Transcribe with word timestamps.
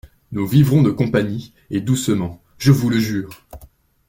Nous 0.31 0.47
vivrons 0.47 0.81
de 0.81 0.89
compagnie, 0.89 1.53
et 1.69 1.79
doucement, 1.79 2.41
je 2.57 2.71
vous 2.71 2.89
le 2.89 2.97
jure. 2.97 3.45